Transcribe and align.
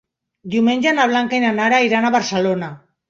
Diumenge 0.53 0.93
na 0.99 1.05
Blanca 1.11 1.37
i 1.41 1.43
na 1.43 1.51
Nara 1.59 1.83
iran 1.91 2.09
a 2.09 2.13
Barcelona. 2.17 2.73